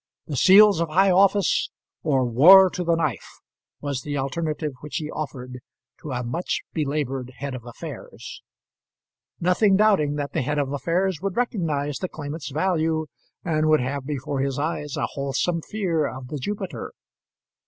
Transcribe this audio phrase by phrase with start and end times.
[0.25, 1.69] The seals of high office,
[2.01, 3.29] or war to the knife,
[3.81, 5.59] was the alternative which he offered
[6.01, 8.41] to a much belaboured Head of Affairs
[9.39, 13.05] nothing doubting that the Head of Affairs would recognize the claimant's value,
[13.45, 16.93] and would have before his eyes a wholesome fear of the Jupiter.